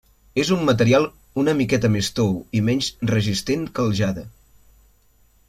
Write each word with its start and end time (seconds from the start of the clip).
És 0.43 0.49
un 0.53 0.61
material 0.69 1.03
una 1.41 1.53
miqueta 1.59 1.91
més 1.97 2.09
tou 2.21 2.33
i 2.61 2.63
menys 2.71 2.91
resistent 3.13 3.69
que 3.77 3.87
el 3.87 3.95
jade. 4.01 4.25